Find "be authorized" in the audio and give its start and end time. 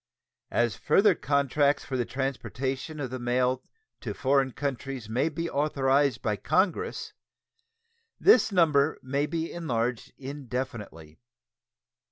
5.29-6.23